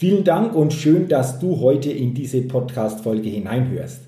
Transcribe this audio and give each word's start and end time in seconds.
Vielen 0.00 0.24
Dank 0.24 0.54
und 0.54 0.72
schön, 0.72 1.08
dass 1.08 1.40
du 1.40 1.60
heute 1.60 1.92
in 1.92 2.14
diese 2.14 2.40
Podcast-Folge 2.40 3.28
hineinhörst. 3.28 4.00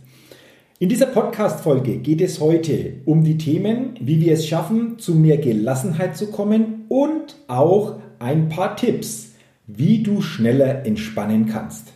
In 0.79 0.89
dieser 0.89 1.05
Podcast-Folge 1.05 1.99
geht 1.99 2.23
es 2.23 2.41
heute 2.41 2.95
um 3.05 3.23
die 3.23 3.37
Themen, 3.37 3.91
wie 4.01 4.19
wir 4.19 4.33
es 4.33 4.47
schaffen, 4.49 4.99
zu 4.99 5.15
mehr 5.15 5.37
Gelassenheit 5.37 6.17
zu 6.17 6.29
kommen 6.29 6.87
und 6.89 7.37
auch 7.47 7.97
ein 8.21 8.49
paar 8.49 8.75
Tipps, 8.75 9.35
wie 9.67 10.03
du 10.03 10.23
schneller 10.23 10.87
entspannen 10.87 11.45
kannst. 11.45 11.93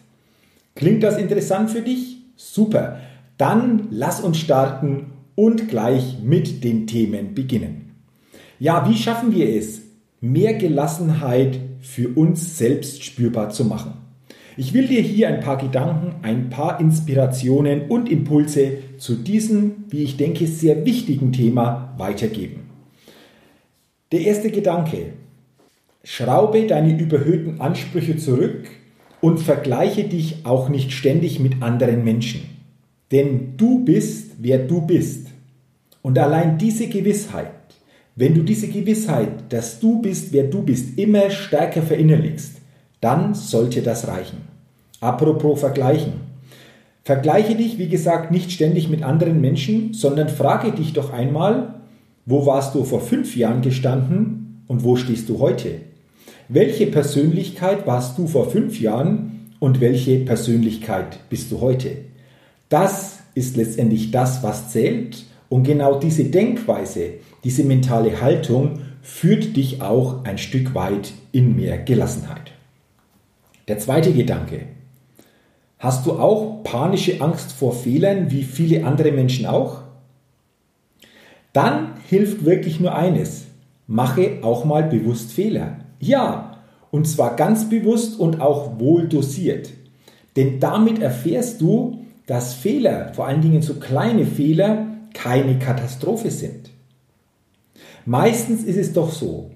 Klingt 0.75 1.03
das 1.03 1.17
interessant 1.17 1.71
für 1.71 1.81
dich? 1.81 2.19
Super. 2.37 3.01
Dann 3.39 3.89
lass 3.91 4.21
uns 4.21 4.37
starten 4.37 5.13
und 5.37 5.71
gleich 5.71 6.19
mit 6.23 6.63
den 6.65 6.87
Themen 6.87 7.35
beginnen. 7.35 7.93
Ja, 8.59 8.87
wie 8.91 8.97
schaffen 8.99 9.35
wir 9.35 9.49
es, 9.57 9.81
mehr 10.21 10.53
Gelassenheit 10.53 11.61
für 11.81 12.09
uns 12.17 12.59
selbst 12.59 13.05
spürbar 13.05 13.51
zu 13.51 13.65
machen. 13.65 13.95
Ich 14.59 14.73
will 14.73 14.87
dir 14.87 15.03
hier 15.03 15.29
ein 15.29 15.41
paar 15.41 15.59
Gedanken, 15.59 16.15
ein 16.23 16.49
paar 16.49 16.81
Inspirationen 16.81 17.89
und 17.89 18.11
Impulse 18.11 18.79
zu 18.97 19.15
diesem, 19.15 19.85
wie 19.91 20.03
ich 20.03 20.17
denke, 20.17 20.47
sehr 20.47 20.87
wichtigen 20.87 21.33
Thema 21.33 21.95
weitergeben. 21.99 22.71
Der 24.13 24.21
erste 24.21 24.51
Gedanke. 24.51 25.13
Schraube 26.05 26.67
deine 26.67 26.97
überhöhten 26.99 27.61
Ansprüche 27.61 28.17
zurück 28.17 28.69
und 29.21 29.41
vergleiche 29.41 30.05
dich 30.05 30.47
auch 30.47 30.69
nicht 30.69 30.93
ständig 30.93 31.41
mit 31.41 31.63
anderen 31.63 32.05
Menschen. 32.05 32.43
Denn 33.11 33.57
du 33.57 33.85
bist, 33.85 34.37
wer 34.39 34.59
du 34.59 34.83
bist. 34.87 35.27
Und 36.03 36.19
allein 36.19 36.59
diese 36.59 36.87
Gewissheit 36.87 37.51
wenn 38.17 38.35
du 38.35 38.43
diese 38.43 38.69
Gewissheit, 38.69 39.53
dass 39.53 39.79
du 39.79 40.01
bist, 40.01 40.33
wer 40.33 40.45
du 40.45 40.63
bist, 40.63 40.99
immer 40.99 41.29
stärker 41.29 41.83
verinnerlichst, 41.83 42.57
dann 43.03 43.35
sollte 43.35 43.83
das 43.83 44.09
reichen. 44.09 44.39
Apropos 45.01 45.61
Vergleichen. 45.61 46.15
Vergleiche 47.05 47.55
dich, 47.55 47.79
wie 47.79 47.89
gesagt, 47.89 48.33
nicht 48.33 48.51
ständig 48.51 48.89
mit 48.89 49.03
anderen 49.03 49.41
Menschen, 49.41 49.93
sondern 49.93 50.31
frage 50.31 50.73
dich 50.73 50.95
doch 50.95 51.13
einmal, 51.13 51.75
wo 52.25 52.47
warst 52.47 52.75
du 52.75 52.85
vor 52.85 53.01
fünf 53.01 53.37
Jahren 53.37 53.61
gestanden 53.61 54.65
und 54.67 54.83
wo 54.83 54.97
stehst 54.97 55.29
du 55.29 55.39
heute? 55.39 55.83
Welche 56.49 56.87
Persönlichkeit 56.87 57.87
warst 57.87 58.17
du 58.19 58.27
vor 58.27 58.51
fünf 58.51 58.81
Jahren 58.81 59.53
und 59.61 59.81
welche 59.81 60.19
Persönlichkeit 60.21 61.19
bist 61.29 61.53
du 61.53 61.61
heute? 61.61 61.91
Das 62.71 63.19
ist 63.35 63.57
letztendlich 63.57 64.11
das, 64.11 64.43
was 64.43 64.73
zählt 64.73 65.25
und 65.49 65.65
genau 65.65 66.01
diese 66.01 66.25
Denkweise, 66.25 67.11
diese 67.47 67.63
mentale 67.63 68.21
Haltung 68.21 68.81
führt 69.03 69.57
dich 69.57 69.81
auch 69.81 70.25
ein 70.25 70.37
Stück 70.37 70.75
weit 70.75 71.13
in 71.31 71.55
mehr 71.55 71.79
Gelassenheit. 71.79 72.51
Der 73.69 73.79
zweite 73.79 74.13
Gedanke. 74.13 74.63
Hast 75.79 76.07
du 76.07 76.15
auch 76.15 76.65
panische 76.65 77.21
Angst 77.21 77.53
vor 77.53 77.73
Fehlern 77.73 78.33
wie 78.33 78.43
viele 78.43 78.85
andere 78.85 79.13
Menschen 79.13 79.47
auch? 79.47 79.83
Dann 81.53 81.93
hilft 82.09 82.45
wirklich 82.45 82.81
nur 82.81 82.97
eines. 82.97 83.45
Mache 83.87 84.39
auch 84.43 84.65
mal 84.65 84.83
bewusst 84.83 85.31
Fehler. 85.31 85.77
Ja, 86.01 86.59
und 86.91 87.07
zwar 87.07 87.37
ganz 87.37 87.69
bewusst 87.69 88.19
und 88.19 88.41
auch 88.41 88.81
wohl 88.81 89.07
dosiert. 89.07 89.71
Denn 90.35 90.59
damit 90.59 90.99
erfährst 90.99 91.61
du, 91.61 92.01
dass 92.27 92.55
Fehler, 92.55 93.15
vor 93.15 93.29
allen 93.29 93.41
Dingen 93.41 93.63
so 93.63 93.75
kleine 93.75 94.27
Fehler, 94.27 94.89
keine 95.15 95.61
Katastrophe 95.61 96.33
sind. 96.33 96.71
Meistens 98.09 98.63
ist 98.63 98.77
es 98.77 98.93
doch 98.93 99.11
so, 99.11 99.51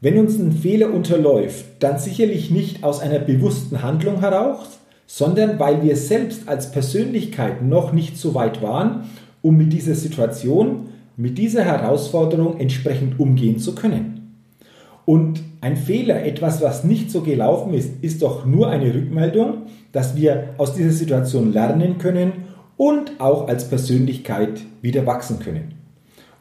wenn 0.00 0.18
uns 0.18 0.38
ein 0.38 0.52
Fehler 0.52 0.94
unterläuft, 0.94 1.66
dann 1.80 1.98
sicherlich 1.98 2.50
nicht 2.50 2.84
aus 2.84 3.00
einer 3.00 3.18
bewussten 3.18 3.82
Handlung 3.82 4.20
heraus, 4.20 4.80
sondern 5.06 5.58
weil 5.58 5.82
wir 5.82 5.94
selbst 5.96 6.48
als 6.48 6.72
Persönlichkeit 6.72 7.62
noch 7.62 7.92
nicht 7.92 8.16
so 8.16 8.32
weit 8.34 8.62
waren, 8.62 9.10
um 9.42 9.58
mit 9.58 9.74
dieser 9.74 9.94
Situation, 9.94 10.88
mit 11.18 11.36
dieser 11.36 11.64
Herausforderung 11.64 12.58
entsprechend 12.58 13.20
umgehen 13.20 13.58
zu 13.58 13.74
können. 13.74 14.38
Und 15.04 15.42
ein 15.60 15.76
Fehler, 15.76 16.24
etwas, 16.24 16.62
was 16.62 16.84
nicht 16.84 17.10
so 17.10 17.20
gelaufen 17.20 17.74
ist, 17.74 18.02
ist 18.02 18.22
doch 18.22 18.46
nur 18.46 18.70
eine 18.70 18.94
Rückmeldung, 18.94 19.66
dass 19.92 20.16
wir 20.16 20.54
aus 20.56 20.74
dieser 20.74 20.92
Situation 20.92 21.52
lernen 21.52 21.98
können 21.98 22.32
und 22.78 23.20
auch 23.20 23.48
als 23.48 23.68
Persönlichkeit 23.68 24.62
wieder 24.80 25.04
wachsen 25.04 25.40
können. 25.40 25.81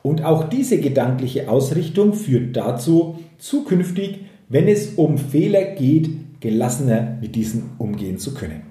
Und 0.04 0.24
auch 0.24 0.50
diese 0.50 0.80
gedankliche 0.80 1.50
Ausrichtung 1.50 2.14
führt 2.14 2.56
dazu, 2.56 3.20
zukünftig, 3.38 4.20
wenn 4.50 4.68
es 4.68 4.94
um 4.96 5.18
Fehler 5.18 5.64
geht, 5.76 6.10
gelassener 6.40 7.18
mit 7.22 7.36
diesen 7.36 7.72
umgehen 7.78 8.18
zu 8.18 8.34
können. 8.34 8.64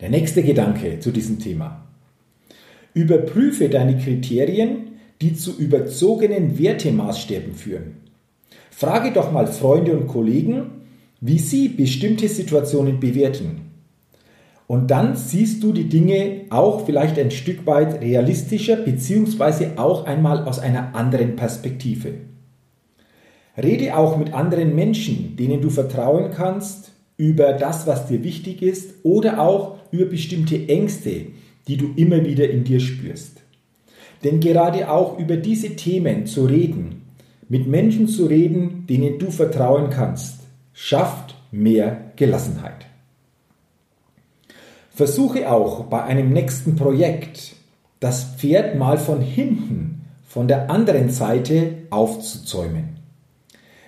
Der 0.00 0.10
nächste 0.10 0.42
Gedanke 0.42 1.00
zu 1.00 1.10
diesem 1.10 1.38
Thema. 1.38 1.84
Überprüfe 2.94 3.68
deine 3.68 3.98
Kriterien, 3.98 4.92
die 5.20 5.34
zu 5.34 5.56
überzogenen 5.58 6.58
Wertemaßstäben 6.58 7.54
führen. 7.54 7.96
Frage 8.70 9.12
doch 9.12 9.32
mal 9.32 9.46
Freunde 9.46 9.96
und 9.96 10.06
Kollegen, 10.06 10.70
wie 11.20 11.38
sie 11.38 11.68
bestimmte 11.68 12.28
Situationen 12.28 13.00
bewerten. 13.00 13.65
Und 14.66 14.90
dann 14.90 15.14
siehst 15.14 15.62
du 15.62 15.72
die 15.72 15.88
Dinge 15.88 16.46
auch 16.50 16.86
vielleicht 16.86 17.18
ein 17.18 17.30
Stück 17.30 17.66
weit 17.66 18.00
realistischer 18.00 18.76
beziehungsweise 18.76 19.72
auch 19.76 20.06
einmal 20.06 20.44
aus 20.44 20.58
einer 20.58 20.94
anderen 20.94 21.36
Perspektive. 21.36 22.14
Rede 23.56 23.96
auch 23.96 24.16
mit 24.16 24.34
anderen 24.34 24.74
Menschen, 24.74 25.36
denen 25.36 25.62
du 25.62 25.70
vertrauen 25.70 26.30
kannst, 26.30 26.92
über 27.16 27.52
das, 27.52 27.86
was 27.86 28.06
dir 28.06 28.22
wichtig 28.22 28.60
ist 28.60 28.96
oder 29.02 29.40
auch 29.40 29.78
über 29.90 30.04
bestimmte 30.04 30.68
Ängste, 30.68 31.26
die 31.66 31.76
du 31.76 31.92
immer 31.96 32.24
wieder 32.24 32.50
in 32.50 32.64
dir 32.64 32.80
spürst. 32.80 33.40
Denn 34.24 34.40
gerade 34.40 34.90
auch 34.90 35.18
über 35.18 35.36
diese 35.36 35.76
Themen 35.76 36.26
zu 36.26 36.46
reden, 36.46 37.02
mit 37.48 37.66
Menschen 37.66 38.08
zu 38.08 38.26
reden, 38.26 38.86
denen 38.88 39.18
du 39.18 39.30
vertrauen 39.30 39.88
kannst, 39.90 40.40
schafft 40.72 41.36
mehr 41.52 42.12
Gelassenheit. 42.16 42.86
Versuche 44.96 45.52
auch 45.52 45.84
bei 45.84 46.04
einem 46.04 46.32
nächsten 46.32 46.74
Projekt 46.74 47.54
das 48.00 48.24
Pferd 48.38 48.78
mal 48.78 48.96
von 48.96 49.20
hinten, 49.20 50.06
von 50.26 50.48
der 50.48 50.70
anderen 50.70 51.10
Seite 51.10 51.74
aufzuzäumen. 51.90 52.96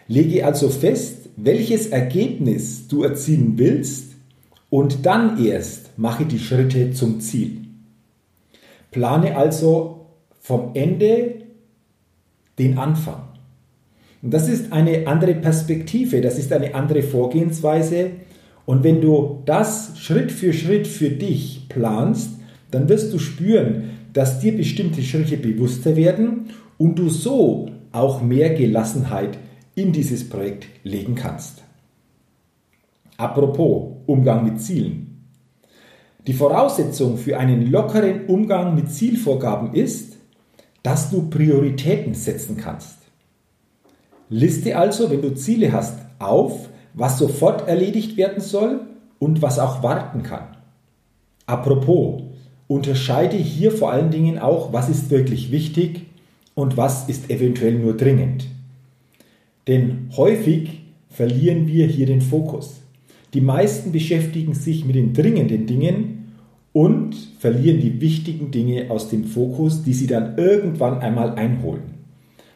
Lege 0.06 0.44
also 0.44 0.68
fest, 0.68 1.30
welches 1.36 1.86
Ergebnis 1.86 2.88
du 2.88 3.04
erzielen 3.04 3.54
willst 3.56 4.16
und 4.68 5.06
dann 5.06 5.42
erst 5.42 5.98
mache 5.98 6.26
die 6.26 6.38
Schritte 6.38 6.90
zum 6.90 7.20
Ziel. 7.20 7.62
Plane 8.90 9.34
also 9.34 10.08
vom 10.40 10.72
Ende 10.74 11.36
den 12.58 12.76
Anfang. 12.76 13.22
Und 14.20 14.34
das 14.34 14.46
ist 14.46 14.74
eine 14.74 15.06
andere 15.06 15.36
Perspektive, 15.36 16.20
das 16.20 16.38
ist 16.38 16.52
eine 16.52 16.74
andere 16.74 17.02
Vorgehensweise, 17.02 18.10
und 18.68 18.84
wenn 18.84 19.00
du 19.00 19.40
das 19.46 19.98
Schritt 19.98 20.30
für 20.30 20.52
Schritt 20.52 20.86
für 20.86 21.08
dich 21.08 21.70
planst, 21.70 22.32
dann 22.70 22.86
wirst 22.90 23.14
du 23.14 23.18
spüren, 23.18 23.84
dass 24.12 24.40
dir 24.40 24.54
bestimmte 24.54 25.00
Schritte 25.00 25.38
bewusster 25.38 25.96
werden 25.96 26.50
und 26.76 26.98
du 26.98 27.08
so 27.08 27.70
auch 27.92 28.20
mehr 28.20 28.50
Gelassenheit 28.50 29.38
in 29.74 29.92
dieses 29.92 30.28
Projekt 30.28 30.66
legen 30.82 31.14
kannst. 31.14 31.62
Apropos 33.16 34.02
Umgang 34.04 34.44
mit 34.44 34.60
Zielen. 34.60 35.24
Die 36.26 36.34
Voraussetzung 36.34 37.16
für 37.16 37.38
einen 37.38 37.70
lockeren 37.70 38.26
Umgang 38.26 38.74
mit 38.74 38.92
Zielvorgaben 38.92 39.72
ist, 39.72 40.18
dass 40.82 41.08
du 41.08 41.30
Prioritäten 41.30 42.12
setzen 42.12 42.58
kannst. 42.58 42.98
Liste 44.28 44.76
also, 44.76 45.10
wenn 45.10 45.22
du 45.22 45.34
Ziele 45.34 45.72
hast, 45.72 45.98
auf, 46.18 46.68
was 46.94 47.18
sofort 47.18 47.68
erledigt 47.68 48.16
werden 48.16 48.40
soll 48.40 48.80
und 49.18 49.42
was 49.42 49.58
auch 49.58 49.82
warten 49.82 50.22
kann. 50.22 50.56
Apropos, 51.46 52.22
unterscheide 52.66 53.36
hier 53.36 53.72
vor 53.72 53.92
allen 53.92 54.10
Dingen 54.10 54.38
auch, 54.38 54.72
was 54.72 54.88
ist 54.88 55.10
wirklich 55.10 55.50
wichtig 55.50 56.06
und 56.54 56.76
was 56.76 57.08
ist 57.08 57.30
eventuell 57.30 57.74
nur 57.74 57.96
dringend. 57.96 58.46
Denn 59.66 60.10
häufig 60.16 60.82
verlieren 61.08 61.66
wir 61.66 61.86
hier 61.86 62.06
den 62.06 62.20
Fokus. 62.20 62.80
Die 63.34 63.40
meisten 63.40 63.92
beschäftigen 63.92 64.54
sich 64.54 64.84
mit 64.84 64.96
den 64.96 65.12
dringenden 65.12 65.66
Dingen 65.66 66.34
und 66.72 67.14
verlieren 67.38 67.80
die 67.80 68.00
wichtigen 68.00 68.50
Dinge 68.50 68.90
aus 68.90 69.08
dem 69.08 69.24
Fokus, 69.24 69.82
die 69.82 69.94
sie 69.94 70.06
dann 70.06 70.36
irgendwann 70.38 70.98
einmal 70.98 71.34
einholen. 71.34 71.94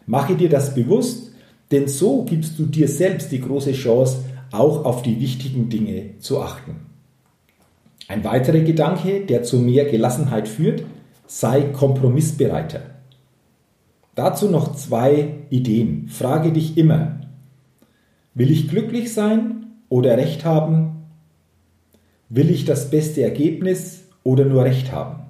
Mache 0.06 0.34
dir 0.34 0.48
das 0.48 0.74
bewusst, 0.74 1.31
denn 1.72 1.88
so 1.88 2.24
gibst 2.24 2.58
du 2.58 2.66
dir 2.66 2.86
selbst 2.86 3.32
die 3.32 3.40
große 3.40 3.72
Chance, 3.72 4.24
auch 4.52 4.84
auf 4.84 5.02
die 5.02 5.20
wichtigen 5.20 5.68
Dinge 5.68 6.18
zu 6.18 6.40
achten. 6.40 6.76
Ein 8.08 8.24
weiterer 8.24 8.60
Gedanke, 8.60 9.20
der 9.20 9.42
zu 9.42 9.58
mehr 9.58 9.86
Gelassenheit 9.86 10.46
führt, 10.46 10.84
sei 11.26 11.62
kompromissbereiter. 11.62 12.82
Dazu 14.14 14.50
noch 14.50 14.76
zwei 14.76 15.36
Ideen. 15.48 16.08
Frage 16.08 16.52
dich 16.52 16.76
immer, 16.76 17.20
will 18.34 18.50
ich 18.50 18.68
glücklich 18.68 19.14
sein 19.14 19.66
oder 19.88 20.18
Recht 20.18 20.44
haben? 20.44 21.06
Will 22.28 22.50
ich 22.50 22.66
das 22.66 22.90
beste 22.90 23.22
Ergebnis 23.22 24.04
oder 24.22 24.44
nur 24.44 24.64
Recht 24.64 24.92
haben? 24.92 25.22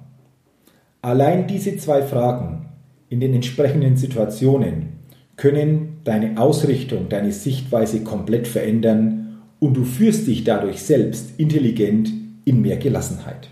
Allein 1.01 1.47
diese 1.47 1.77
zwei 1.77 2.01
Fragen 2.01 2.65
in 3.07 3.21
den 3.21 3.33
entsprechenden 3.33 3.95
Situationen 3.95 4.99
können 5.37 5.92
deine 6.03 6.37
Ausrichtung, 6.37 7.09
deine 7.09 7.31
Sichtweise 7.31 8.01
komplett 8.01 8.47
verändern 8.47 9.41
und 9.59 9.75
du 9.75 9.85
führst 9.85 10.27
dich 10.27 10.43
dadurch 10.43 10.81
selbst 10.81 11.39
intelligent 11.39 12.11
in 12.45 12.61
mehr 12.61 12.77
Gelassenheit. 12.77 13.49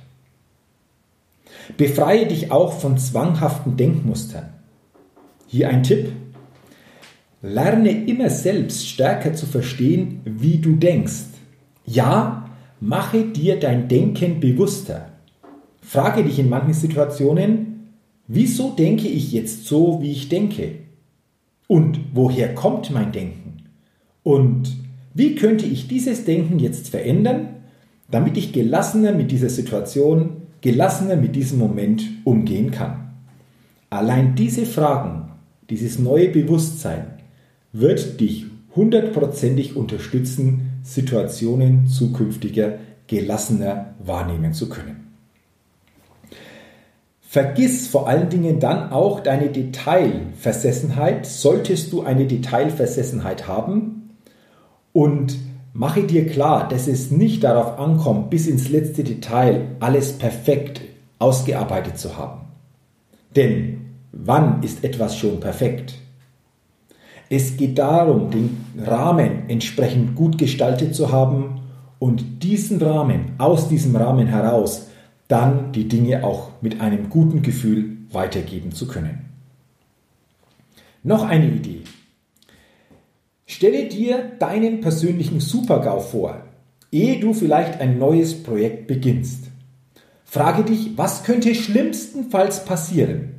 Befreie 1.77 2.27
dich 2.27 2.51
auch 2.51 2.73
von 2.73 2.97
zwanghaften 2.97 3.77
Denkmustern. 3.77 4.49
Hier 5.47 5.69
ein 5.69 5.83
Tipp. 5.83 6.11
Lerne 7.41 8.05
immer 8.05 8.29
selbst 8.29 8.87
stärker 8.87 9.33
zu 9.33 9.45
verstehen, 9.45 10.21
wie 10.25 10.57
du 10.57 10.75
denkst. 10.75 11.25
Ja, 11.85 12.49
mache 12.79 13.23
dir 13.23 13.59
dein 13.59 13.87
Denken 13.87 14.39
bewusster. 14.39 15.09
Frage 15.81 16.23
dich 16.23 16.39
in 16.39 16.49
manchen 16.49 16.73
Situationen, 16.73 17.95
wieso 18.27 18.71
denke 18.71 19.07
ich 19.07 19.31
jetzt 19.31 19.65
so, 19.65 20.01
wie 20.01 20.11
ich 20.11 20.29
denke? 20.29 20.75
Und 21.71 22.01
woher 22.13 22.53
kommt 22.53 22.91
mein 22.91 23.13
Denken? 23.13 23.63
Und 24.23 24.75
wie 25.13 25.35
könnte 25.35 25.65
ich 25.65 25.87
dieses 25.87 26.25
Denken 26.25 26.59
jetzt 26.59 26.89
verändern, 26.89 27.47
damit 28.09 28.35
ich 28.35 28.51
gelassener 28.51 29.13
mit 29.13 29.31
dieser 29.31 29.47
Situation, 29.47 30.41
gelassener 30.59 31.15
mit 31.15 31.33
diesem 31.33 31.59
Moment 31.59 32.03
umgehen 32.25 32.71
kann? 32.71 33.13
Allein 33.89 34.35
diese 34.35 34.65
Fragen 34.65 35.31
dieses 35.69 35.97
neue 35.97 36.27
Bewusstsein 36.27 37.05
wird 37.71 38.19
dich 38.19 38.47
hundertprozentig 38.75 39.77
unterstützen, 39.77 40.71
Situationen 40.83 41.87
zukünftiger 41.87 42.79
gelassener 43.07 43.95
wahrnehmen 44.03 44.51
zu 44.51 44.67
können. 44.67 45.10
Vergiss 47.31 47.87
vor 47.87 48.09
allen 48.09 48.27
Dingen 48.29 48.59
dann 48.59 48.91
auch 48.91 49.21
deine 49.21 49.49
Detailversessenheit, 49.49 51.25
solltest 51.25 51.93
du 51.93 52.01
eine 52.01 52.25
Detailversessenheit 52.25 53.47
haben 53.47 54.09
und 54.91 55.37
mache 55.73 56.03
dir 56.03 56.27
klar, 56.27 56.67
dass 56.67 56.87
es 56.89 57.09
nicht 57.09 57.45
darauf 57.45 57.79
ankommt, 57.79 58.29
bis 58.29 58.47
ins 58.47 58.67
letzte 58.67 59.05
Detail 59.05 59.67
alles 59.79 60.11
perfekt 60.13 60.81
ausgearbeitet 61.19 61.97
zu 61.97 62.17
haben. 62.17 62.41
Denn 63.37 63.81
Wann 64.13 64.61
ist 64.61 64.83
etwas 64.83 65.17
schon 65.17 65.39
perfekt? 65.39 65.93
Es 67.29 67.55
geht 67.55 67.79
darum, 67.79 68.29
den 68.29 68.57
Rahmen 68.77 69.43
entsprechend 69.49 70.15
gut 70.15 70.37
gestaltet 70.37 70.93
zu 70.93 71.13
haben 71.13 71.61
und 71.97 72.43
diesen 72.43 72.81
Rahmen, 72.81 73.33
aus 73.37 73.69
diesem 73.69 73.95
Rahmen 73.95 74.27
heraus, 74.27 74.87
dann 75.31 75.71
die 75.71 75.87
Dinge 75.87 76.25
auch 76.25 76.49
mit 76.61 76.81
einem 76.81 77.09
guten 77.09 77.41
Gefühl 77.41 77.97
weitergeben 78.11 78.73
zu 78.73 78.87
können. 78.87 79.29
Noch 81.03 81.23
eine 81.23 81.47
Idee. 81.47 81.81
Stelle 83.45 83.87
dir 83.87 84.31
deinen 84.39 84.81
persönlichen 84.81 85.39
Supergau 85.39 85.99
vor, 85.99 86.43
ehe 86.91 87.19
du 87.19 87.33
vielleicht 87.33 87.79
ein 87.79 87.97
neues 87.97 88.43
Projekt 88.43 88.87
beginnst. 88.87 89.45
Frage 90.25 90.63
dich, 90.63 90.97
was 90.97 91.23
könnte 91.23 91.55
schlimmstenfalls 91.55 92.65
passieren? 92.65 93.35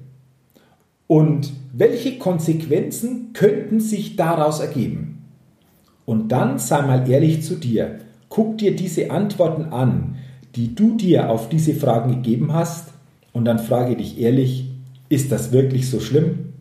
Und 1.07 1.53
welche 1.73 2.19
Konsequenzen 2.19 3.33
könnten 3.35 3.81
sich 3.81 4.17
daraus 4.17 4.61
ergeben? 4.61 5.25
Und 6.07 6.29
dann 6.29 6.59
sei 6.59 6.83
mal 6.83 7.09
ehrlich 7.11 7.43
zu 7.43 7.57
dir. 7.57 7.99
Guck 8.29 8.59
dir 8.59 8.75
diese 8.75 9.11
Antworten 9.11 9.65
an, 9.73 10.17
die 10.55 10.75
du 10.75 10.97
dir 10.97 11.31
auf 11.31 11.49
diese 11.49 11.75
Fragen 11.75 12.11
gegeben 12.23 12.53
hast, 12.53 12.93
und 13.33 13.47
dann 13.47 13.59
frage 13.59 13.97
dich 13.97 14.21
ehrlich, 14.21 14.69
ist 15.09 15.33
das 15.33 15.53
wirklich 15.53 15.89
so 15.89 16.01
schlimm? 16.01 16.53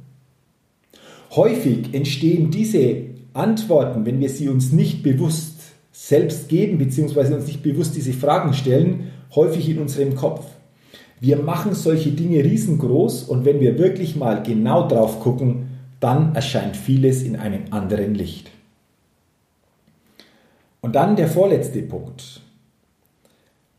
Häufig 1.36 1.94
entstehen 1.94 2.52
diese 2.52 2.98
Antworten, 3.34 4.06
wenn 4.06 4.20
wir 4.20 4.30
sie 4.30 4.50
uns 4.50 4.72
nicht 4.72 5.04
bewusst 5.04 5.60
selbst 5.92 6.50
geben, 6.50 6.78
beziehungsweise 6.78 7.36
uns 7.36 7.48
nicht 7.48 7.64
bewusst 7.64 7.96
diese 7.96 8.14
Fragen 8.14 8.54
stellen, 8.54 9.12
häufig 9.36 9.70
in 9.70 9.80
unserem 9.80 10.16
Kopf. 10.16 10.46
Wir 11.20 11.38
machen 11.38 11.74
solche 11.74 12.12
Dinge 12.12 12.44
riesengroß 12.44 13.24
und 13.24 13.46
wenn 13.46 13.60
wir 13.60 13.78
wirklich 13.78 14.16
mal 14.16 14.42
genau 14.44 14.88
drauf 14.88 15.20
gucken, 15.20 15.70
dann 16.00 16.36
erscheint 16.36 16.76
vieles 16.76 17.22
in 17.22 17.36
einem 17.36 17.66
anderen 17.70 18.16
Licht. 18.16 18.50
Und 20.82 20.96
dann 20.96 21.16
der 21.16 21.28
vorletzte 21.28 21.82
Punkt. 21.84 22.42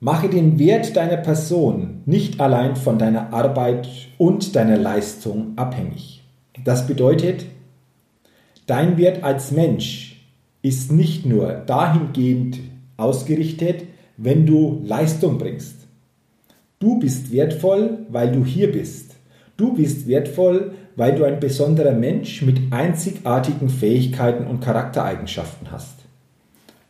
Mache 0.05 0.29
den 0.29 0.59
Wert 0.59 0.97
deiner 0.97 1.19
Person 1.19 2.03
nicht 2.07 2.41
allein 2.41 2.75
von 2.75 2.99
deiner 2.99 3.33
Arbeit 3.33 3.89
und 4.19 4.57
deiner 4.57 4.77
Leistung 4.77 5.53
abhängig. 5.55 6.25
Das 6.65 6.89
bedeutet, 6.89 7.45
dein 8.67 8.99
Wert 8.99 9.23
als 9.23 9.53
Mensch 9.53 10.27
ist 10.61 10.91
nicht 10.91 11.25
nur 11.25 11.53
dahingehend 11.53 12.59
ausgerichtet, 12.97 13.85
wenn 14.17 14.45
du 14.45 14.83
Leistung 14.85 15.39
bringst. 15.39 15.87
Du 16.81 16.99
bist 16.99 17.31
wertvoll, 17.31 17.99
weil 18.09 18.33
du 18.33 18.45
hier 18.45 18.73
bist. 18.73 19.15
Du 19.57 19.73
bist 19.73 20.09
wertvoll, 20.09 20.73
weil 20.97 21.15
du 21.15 21.23
ein 21.23 21.39
besonderer 21.39 21.93
Mensch 21.93 22.43
mit 22.43 22.73
einzigartigen 22.73 23.69
Fähigkeiten 23.69 24.49
und 24.49 24.59
Charaktereigenschaften 24.59 25.71
hast. 25.71 26.02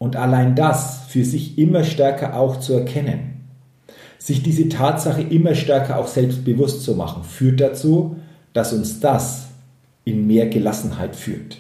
Und 0.03 0.17
allein 0.17 0.57
das 0.57 1.05
für 1.07 1.25
sich 1.25 1.59
immer 1.59 1.85
stärker 1.85 2.35
auch 2.35 2.59
zu 2.59 2.73
erkennen, 2.73 3.47
sich 4.19 4.43
diese 4.43 4.69
Tatsache 4.69 5.23
immer 5.23 5.55
stärker 5.55 5.97
auch 5.97 6.09
selbstbewusst 6.09 6.83
zu 6.83 6.97
machen, 6.97 7.23
führt 7.23 7.61
dazu, 7.61 8.17
dass 8.53 8.73
uns 8.73 8.99
das 8.99 9.47
in 10.03 10.27
mehr 10.27 10.49
Gelassenheit 10.49 11.15
führt. 11.15 11.59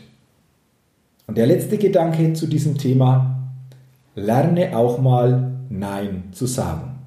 Und 1.28 1.38
der 1.38 1.46
letzte 1.46 1.78
Gedanke 1.78 2.32
zu 2.32 2.48
diesem 2.48 2.78
Thema, 2.78 3.52
lerne 4.16 4.76
auch 4.76 4.98
mal 4.98 5.52
Nein 5.70 6.24
zu 6.32 6.46
sagen. 6.46 6.98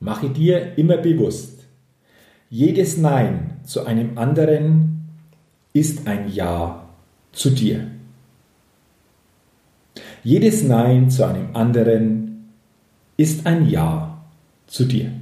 Mache 0.00 0.30
dir 0.30 0.78
immer 0.78 0.96
bewusst, 0.96 1.66
jedes 2.48 2.96
Nein 2.96 3.58
zu 3.64 3.84
einem 3.84 4.16
anderen 4.16 5.10
ist 5.74 6.08
ein 6.08 6.32
Ja 6.32 6.86
zu 7.32 7.50
dir. 7.50 7.88
Jedes 10.26 10.64
Nein 10.64 11.08
zu 11.08 11.24
einem 11.24 11.54
anderen 11.54 12.48
ist 13.16 13.46
ein 13.46 13.68
Ja 13.70 14.24
zu 14.66 14.84
dir. 14.84 15.12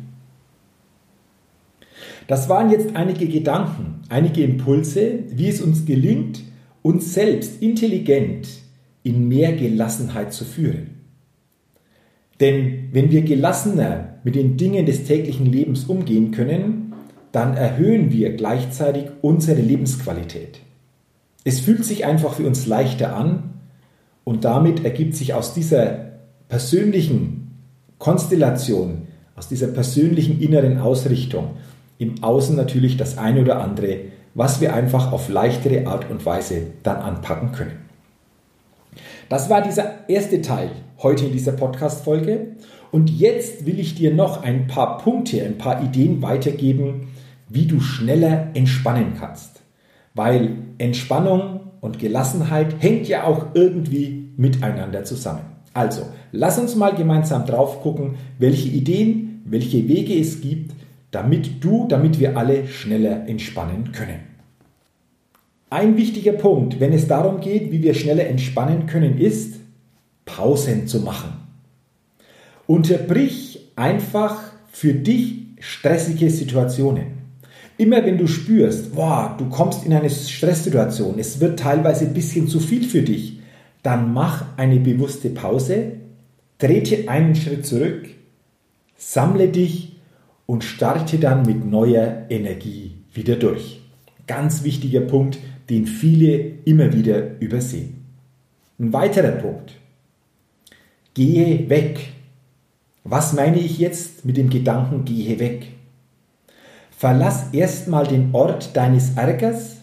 Das 2.27 2.49
waren 2.49 2.71
jetzt 2.71 2.97
einige 2.97 3.29
Gedanken, 3.29 4.01
einige 4.09 4.43
Impulse, 4.43 5.19
wie 5.29 5.49
es 5.49 5.61
uns 5.61 5.85
gelingt, 5.85 6.41
uns 6.81 7.13
selbst 7.13 7.61
intelligent 7.61 8.49
in 9.03 9.29
mehr 9.29 9.53
Gelassenheit 9.53 10.33
zu 10.33 10.47
führen. 10.47 11.01
Denn 12.41 12.89
wenn 12.93 13.11
wir 13.11 13.21
gelassener 13.21 14.21
mit 14.25 14.37
den 14.37 14.57
Dingen 14.57 14.87
des 14.87 15.05
täglichen 15.05 15.45
Lebens 15.45 15.85
umgehen 15.85 16.31
können, 16.31 16.95
dann 17.31 17.59
erhöhen 17.59 18.11
wir 18.11 18.33
gleichzeitig 18.37 19.09
unsere 19.21 19.61
Lebensqualität. 19.61 20.61
Es 21.45 21.61
fühlt 21.61 21.85
sich 21.85 22.07
einfach 22.07 22.33
für 22.33 22.47
uns 22.47 22.67
leichter 22.67 23.15
an 23.15 23.51
und 24.25 24.45
damit 24.45 24.85
ergibt 24.85 25.15
sich 25.15 25.35
aus 25.35 25.55
dieser 25.55 26.13
persönlichen 26.49 27.45
Konstellation 27.99 29.09
aus 29.37 29.49
dieser 29.49 29.69
persönlichen 29.69 30.41
inneren 30.41 30.79
Ausrichtung 30.79 31.57
im 31.99 32.23
Außen 32.23 32.57
natürlich 32.57 32.97
das 32.97 33.19
eine 33.19 33.41
oder 33.41 33.61
andere, 33.61 33.99
was 34.35 34.61
wir 34.61 34.75
einfach 34.75 35.13
auf 35.13 35.29
leichtere 35.29 35.87
Art 35.87 36.11
und 36.11 36.27
Weise 36.27 36.69
dann 36.83 36.97
anpacken 36.97 37.53
können. 37.53 37.79
Das 39.29 39.49
war 39.49 39.63
dieser 39.63 40.09
erste 40.09 40.41
Teil 40.43 40.71
heute 41.03 41.27
in 41.27 41.33
dieser 41.33 41.53
Podcast-Folge. 41.53 42.57
Und 42.91 43.11
jetzt 43.11 43.67
will 43.67 43.81
ich 43.81 43.95
dir 43.95 44.15
noch 44.15 44.43
ein 44.43 44.67
paar 44.67 44.99
Punkte, 44.99 45.43
ein 45.43 45.59
paar 45.59 45.83
Ideen 45.83 46.23
weitergeben, 46.23 47.09
wie 47.49 47.67
du 47.67 47.81
schneller 47.81 48.49
entspannen 48.55 49.15
kannst. 49.19 49.63
Weil 50.15 50.57
Entspannung 50.79 51.64
und 51.85 51.99
Gelassenheit 51.99 52.77
hängt 52.79 53.09
ja 53.09 53.25
auch 53.25 53.49
irgendwie 53.53 54.31
miteinander 54.39 55.05
zusammen. 55.05 55.43
Also, 55.75 56.07
lass 56.33 56.59
uns 56.59 56.77
mal 56.77 56.95
gemeinsam 56.95 57.45
drauf 57.45 57.83
gucken, 57.83 58.15
welche 58.39 58.71
Ideen, 58.71 59.43
welche 59.45 59.87
Wege 59.87 60.19
es 60.19 60.41
gibt, 60.41 60.73
damit 61.11 61.63
du, 61.63 61.87
damit 61.87 62.19
wir 62.19 62.39
alle 62.39 62.69
schneller 62.69 63.29
entspannen 63.29 63.93
können. 63.93 64.21
Ein 65.69 65.99
wichtiger 65.99 66.33
Punkt, 66.33 66.81
wenn 66.81 66.95
es 66.95 67.07
darum 67.07 67.43
geht, 67.43 67.71
wie 67.71 67.83
wir 67.83 67.93
schneller 67.93 68.29
entspannen 68.29 68.87
können, 68.87 69.19
ist, 69.19 69.57
Pausen 70.25 70.87
zu 70.87 71.01
machen. 71.01 71.35
Unterbrich 72.67 73.73
einfach 73.77 74.41
für 74.73 74.95
dich 74.95 75.49
stressige 75.61 76.31
Situationen. 76.31 77.24
Immer 77.77 78.05
wenn 78.05 78.19
du 78.19 78.27
spürst, 78.27 78.95
boah, 78.95 79.35
du 79.37 79.49
kommst 79.49 79.85
in 79.85 79.93
eine 79.93 80.11
Stresssituation, 80.11 81.19
es 81.19 81.41
wird 81.41 81.59
teilweise 81.59 82.07
ein 82.07 82.15
bisschen 82.15 82.47
zu 82.47 82.61
viel 82.61 82.85
für 82.85 83.03
dich, 83.03 83.41
dann 83.83 84.13
mach 84.13 84.57
eine 84.57 84.79
bewusste 84.79 85.31
Pause, 85.31 85.93
trete 86.59 87.09
einen 87.09 87.35
Schritt 87.35 87.67
zurück, 87.67 88.09
sammle 88.97 89.49
dich 89.49 89.97
und 90.47 90.63
starte 90.63 91.19
dann 91.19 91.43
mit 91.43 91.65
neuer 91.65 92.27
Energie 92.29 92.93
wieder 93.13 93.37
durch. 93.37 93.81
Ganz 94.27 94.63
wichtiger 94.63 95.01
Punkt, 95.01 95.39
den 95.69 95.87
viele 95.87 96.37
immer 96.65 96.93
wieder 96.93 97.41
übersehen. 97.41 98.05
Ein 98.79 98.93
weiterer 98.93 99.33
Punkt. 99.33 99.73
Gehe 101.15 101.69
weg. 101.69 102.13
Was 103.05 103.33
meine 103.35 103.59
ich 103.59 103.79
jetzt 103.79 104.25
mit 104.25 104.37
dem 104.37 104.51
Gedanken 104.51 105.05
gehe 105.05 105.39
weg? 105.39 105.69
Verlass 106.97 107.53
erstmal 107.53 108.07
den 108.07 108.31
Ort 108.33 108.77
deines 108.77 109.17
Ärgers 109.17 109.77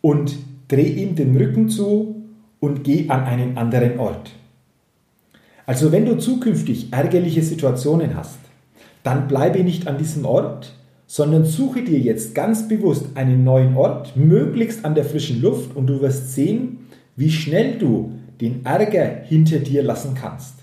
und 0.00 0.36
dreh 0.68 0.88
ihm 0.88 1.14
den 1.14 1.36
Rücken 1.36 1.68
zu 1.68 2.22
und 2.60 2.84
geh 2.84 3.08
an 3.08 3.24
einen 3.24 3.56
anderen 3.56 3.98
Ort. 3.98 4.30
Also 5.66 5.92
wenn 5.92 6.04
du 6.04 6.18
zukünftig 6.18 6.92
ärgerliche 6.92 7.42
Situationen 7.42 8.16
hast, 8.16 8.38
dann 9.02 9.28
bleibe 9.28 9.64
nicht 9.64 9.86
an 9.86 9.98
diesem 9.98 10.24
Ort, 10.26 10.74
sondern 11.06 11.44
suche 11.44 11.82
dir 11.82 11.98
jetzt 11.98 12.34
ganz 12.34 12.68
bewusst 12.68 13.06
einen 13.14 13.44
neuen 13.44 13.76
Ort, 13.76 14.16
möglichst 14.16 14.84
an 14.84 14.94
der 14.94 15.04
frischen 15.04 15.40
Luft 15.40 15.74
und 15.76 15.86
du 15.86 16.00
wirst 16.00 16.34
sehen, 16.34 16.86
wie 17.16 17.30
schnell 17.30 17.78
du 17.78 18.12
den 18.40 18.64
Ärger 18.64 19.22
hinter 19.24 19.58
dir 19.58 19.82
lassen 19.82 20.14
kannst. 20.14 20.54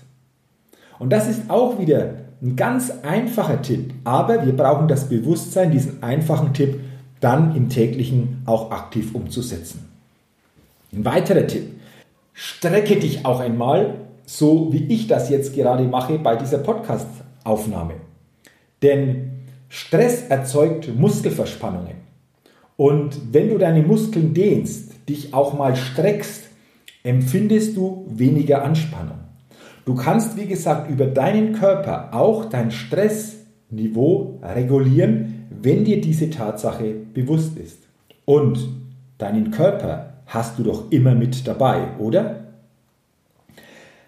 Und 0.98 1.10
das 1.10 1.28
ist 1.28 1.50
auch 1.50 1.80
wieder 1.80 2.21
ein 2.42 2.56
ganz 2.56 2.90
einfacher 3.02 3.62
Tipp, 3.62 3.94
aber 4.02 4.44
wir 4.44 4.56
brauchen 4.56 4.88
das 4.88 5.08
Bewusstsein, 5.08 5.70
diesen 5.70 6.02
einfachen 6.02 6.52
Tipp 6.52 6.80
dann 7.20 7.54
im 7.54 7.68
täglichen 7.68 8.42
auch 8.46 8.72
aktiv 8.72 9.14
umzusetzen. 9.14 9.88
Ein 10.92 11.04
weiterer 11.04 11.46
Tipp, 11.46 11.70
strecke 12.32 12.96
dich 12.96 13.24
auch 13.24 13.38
einmal, 13.38 13.94
so 14.26 14.72
wie 14.72 14.84
ich 14.92 15.06
das 15.06 15.30
jetzt 15.30 15.54
gerade 15.54 15.84
mache 15.84 16.18
bei 16.18 16.34
dieser 16.34 16.58
Podcast-Aufnahme. 16.58 17.94
Denn 18.82 19.30
Stress 19.68 20.26
erzeugt 20.28 20.94
Muskelverspannungen. 20.94 22.02
Und 22.76 23.32
wenn 23.32 23.50
du 23.50 23.58
deine 23.58 23.82
Muskeln 23.82 24.34
dehnst, 24.34 25.08
dich 25.08 25.32
auch 25.32 25.56
mal 25.56 25.76
streckst, 25.76 26.44
empfindest 27.04 27.76
du 27.76 28.04
weniger 28.08 28.64
Anspannung. 28.64 29.21
Du 29.84 29.94
kannst, 29.94 30.36
wie 30.36 30.46
gesagt, 30.46 30.90
über 30.90 31.06
deinen 31.06 31.54
Körper 31.54 32.10
auch 32.12 32.44
dein 32.44 32.70
Stressniveau 32.70 34.38
regulieren, 34.42 35.46
wenn 35.50 35.84
dir 35.84 36.00
diese 36.00 36.30
Tatsache 36.30 36.94
bewusst 37.14 37.56
ist. 37.58 37.78
Und 38.24 38.60
deinen 39.18 39.50
Körper 39.50 40.14
hast 40.26 40.58
du 40.58 40.62
doch 40.62 40.90
immer 40.90 41.14
mit 41.14 41.46
dabei, 41.46 41.88
oder? 41.98 42.42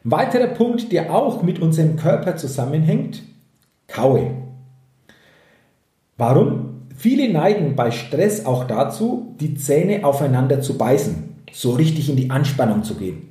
Ein 0.05 0.11
weiterer 0.11 0.49
Punkt, 0.49 0.93
der 0.93 1.15
auch 1.15 1.43
mit 1.43 1.61
unserem 1.61 1.97
Körper 1.97 2.37
zusammenhängt, 2.37 3.23
kaue. 3.89 4.31
Warum? 6.17 6.83
Viele 6.95 7.33
neigen 7.33 7.75
bei 7.75 7.91
Stress 7.91 8.47
auch 8.47 8.65
dazu, 8.65 9.35
die 9.41 9.57
Zähne 9.57 10.05
aufeinander 10.05 10.61
zu 10.61 10.79
beißen, 10.79 11.37
so 11.53 11.73
richtig 11.73 12.09
in 12.09 12.17
die 12.17 12.31
Anspannung 12.31 12.85
zu 12.85 12.95
gehen. 12.95 13.31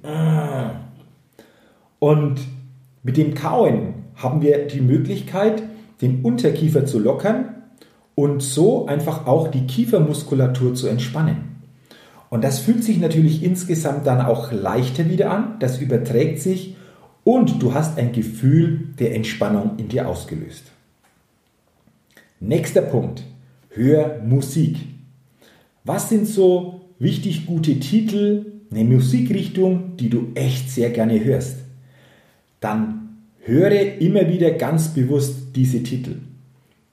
Und 2.04 2.42
mit 3.04 3.16
dem 3.16 3.34
Kauen 3.34 3.94
haben 4.16 4.42
wir 4.42 4.68
die 4.68 4.82
Möglichkeit, 4.82 5.64
den 6.02 6.22
Unterkiefer 6.22 6.86
zu 6.86 7.00
lockern 7.00 7.64
und 8.14 8.44
so 8.44 8.88
einfach 8.88 9.26
auch 9.26 9.48
die 9.48 9.66
Kiefermuskulatur 9.68 10.74
zu 10.74 10.90
entspannen. 10.90 11.62
Und 12.30 12.44
das 12.44 12.60
fühlt 12.60 12.84
sich 12.84 13.00
natürlich 13.00 13.42
insgesamt 13.42 14.06
dann 14.06 14.20
auch 14.20 14.52
leichter 14.52 15.10
wieder 15.10 15.32
an, 15.32 15.56
das 15.60 15.80
überträgt 15.80 16.42
sich 16.42 16.76
und 17.24 17.64
du 17.64 17.74
hast 17.74 17.98
ein 17.98 18.12
Gefühl 18.12 18.90
der 19.00 19.16
Entspannung 19.16 19.78
in 19.78 19.88
dir 19.88 20.10
ausgelöst. 20.10 20.74
Nächster 22.42 22.82
Punkt, 22.82 23.24
hör 23.70 24.22
Musik. 24.28 24.76
Was 25.86 26.10
sind 26.10 26.28
so 26.28 26.82
wichtig 27.00 27.46
gute 27.46 27.80
Titel, 27.80 28.64
eine 28.72 28.84
Musikrichtung, 28.84 29.96
die 29.96 30.10
du 30.10 30.34
echt 30.36 30.70
sehr 30.70 30.90
gerne 30.90 31.24
hörst? 31.24 31.63
Dann 32.64 33.26
höre 33.40 34.00
immer 34.00 34.30
wieder 34.30 34.52
ganz 34.52 34.90
bewusst 34.90 35.56
diese 35.56 35.84
Titel. 35.84 36.16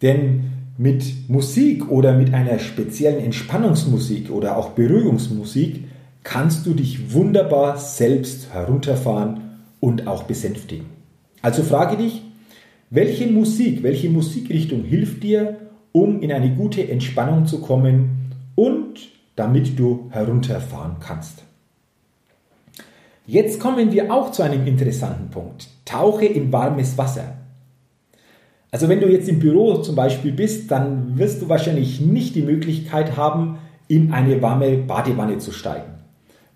Denn 0.02 0.44
mit 0.78 1.28
Musik 1.28 1.90
oder 1.90 2.16
mit 2.16 2.32
einer 2.34 2.58
speziellen 2.58 3.22
Entspannungsmusik 3.22 4.30
oder 4.30 4.56
auch 4.56 4.70
Beruhigungsmusik 4.70 5.84
kannst 6.22 6.66
du 6.66 6.74
dich 6.74 7.12
wunderbar 7.12 7.76
selbst 7.76 8.52
herunterfahren 8.52 9.40
und 9.78 10.06
auch 10.06 10.24
besänftigen. 10.24 10.86
Also 11.42 11.62
frage 11.62 11.96
dich, 11.96 12.22
welche 12.90 13.26
Musik, 13.26 13.82
welche 13.82 14.10
Musikrichtung 14.10 14.84
hilft 14.84 15.22
dir, 15.22 15.58
um 15.92 16.20
in 16.22 16.32
eine 16.32 16.54
gute 16.54 16.88
Entspannung 16.88 17.46
zu 17.46 17.60
kommen 17.60 18.32
und 18.54 19.08
damit 19.36 19.78
du 19.78 20.08
herunterfahren 20.10 20.96
kannst. 21.00 21.44
Jetzt 23.30 23.60
kommen 23.60 23.92
wir 23.92 24.12
auch 24.12 24.32
zu 24.32 24.42
einem 24.42 24.66
interessanten 24.66 25.30
Punkt. 25.30 25.68
Tauche 25.84 26.24
in 26.24 26.52
warmes 26.52 26.98
Wasser. 26.98 27.36
Also 28.72 28.88
wenn 28.88 29.00
du 29.00 29.06
jetzt 29.06 29.28
im 29.28 29.38
Büro 29.38 29.76
zum 29.82 29.94
Beispiel 29.94 30.32
bist, 30.32 30.68
dann 30.72 31.16
wirst 31.16 31.40
du 31.40 31.48
wahrscheinlich 31.48 32.00
nicht 32.00 32.34
die 32.34 32.42
Möglichkeit 32.42 33.16
haben, 33.16 33.58
in 33.86 34.12
eine 34.12 34.42
warme 34.42 34.78
Badewanne 34.78 35.38
zu 35.38 35.52
steigen. 35.52 35.92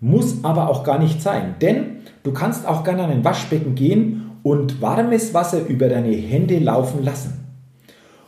Muss 0.01 0.43
aber 0.43 0.69
auch 0.69 0.83
gar 0.83 0.99
nicht 0.99 1.21
sein, 1.21 1.55
denn 1.61 2.01
du 2.23 2.33
kannst 2.33 2.67
auch 2.67 2.83
gerne 2.83 3.05
an 3.05 3.11
ein 3.11 3.23
Waschbecken 3.23 3.75
gehen 3.75 4.31
und 4.43 4.81
warmes 4.81 5.33
Wasser 5.33 5.65
über 5.65 5.87
deine 5.87 6.11
Hände 6.11 6.59
laufen 6.59 7.05
lassen. 7.05 7.45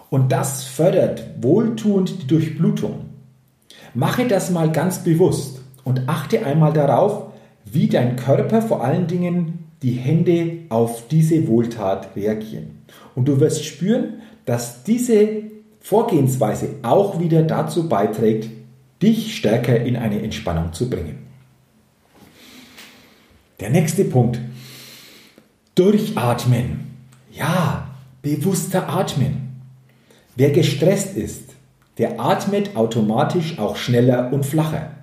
Und 0.10 0.32
das 0.32 0.64
fördert 0.64 1.22
wohltuend 1.42 2.24
die 2.24 2.28
Durchblutung. 2.28 3.08
Mache 3.94 4.26
das 4.26 4.52
mal 4.52 4.72
ganz 4.72 5.00
bewusst 5.00 5.60
und 5.84 6.08
achte 6.08 6.46
einmal 6.46 6.72
darauf, 6.72 7.28
wie 7.72 7.88
dein 7.88 8.16
Körper 8.16 8.62
vor 8.62 8.84
allen 8.84 9.08
Dingen 9.08 9.70
die 9.82 9.94
Hände 9.94 10.60
auf 10.70 11.08
diese 11.08 11.48
Wohltat 11.48 12.16
reagieren. 12.16 12.84
Und 13.16 13.28
du 13.28 13.40
wirst 13.40 13.66
spüren, 13.66 14.22
dass 14.46 14.84
diese 14.84 15.44
Vorgehensweise 15.80 16.70
auch 16.82 17.20
wieder 17.20 17.44
dazu 17.44 17.88
beiträgt, 17.88 18.50
dich 19.02 19.36
stärker 19.36 19.80
in 19.80 19.96
eine 19.96 20.22
Entspannung 20.22 20.74
zu 20.74 20.90
bringen. 20.90 21.28
Der 23.60 23.70
nächste 23.70 24.04
Punkt. 24.04 24.40
Durchatmen. 25.76 26.88
Ja, 27.32 27.90
bewusster 28.22 28.90
Atmen. 28.90 29.62
Wer 30.36 30.52
gestresst 30.52 31.16
ist, 31.16 31.56
der 31.98 32.20
atmet 32.20 32.76
automatisch 32.76 33.58
auch 33.58 33.76
schneller 33.76 34.32
und 34.32 34.46
flacher. 34.46 34.97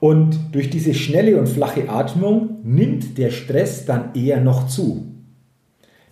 Und 0.00 0.38
durch 0.52 0.70
diese 0.70 0.94
schnelle 0.94 1.38
und 1.38 1.48
flache 1.48 1.88
Atmung 1.88 2.60
nimmt 2.62 3.18
der 3.18 3.30
Stress 3.30 3.84
dann 3.84 4.14
eher 4.14 4.40
noch 4.40 4.68
zu. 4.68 5.06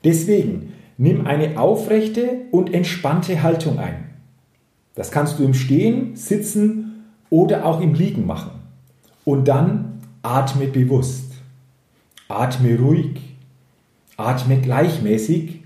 Deswegen 0.05 0.73
nimm 0.99 1.27
eine 1.27 1.59
aufrechte 1.59 2.43
und 2.51 2.73
entspannte 2.73 3.43
Haltung 3.43 3.79
ein. 3.79 4.05
Das 4.95 5.11
kannst 5.11 5.39
du 5.39 5.45
im 5.45 5.55
Stehen, 5.55 6.17
Sitzen 6.17 7.05
oder 7.31 7.65
auch 7.65 7.81
im 7.81 7.95
Liegen 7.95 8.27
machen. 8.27 8.53
Und 9.25 9.47
dann 9.47 10.01
atme 10.23 10.67
bewusst. 10.67 11.33
Atme 12.29 12.79
ruhig, 12.79 13.21
atme 14.17 14.61
gleichmäßig 14.61 15.61